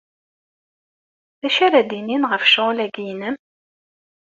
D 1.41 1.43
acu 1.47 1.61
ara 1.65 1.81
d-inin 1.89 2.23
ɣef 2.31 2.43
ccɣel-agi-inem? 2.49 3.35